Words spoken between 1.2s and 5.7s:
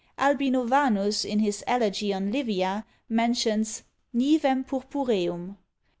in his elegy on Livia, mentions Nivem purpureum.